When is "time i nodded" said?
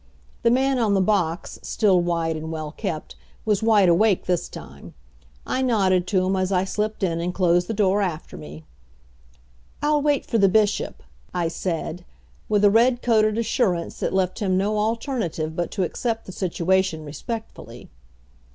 4.49-6.07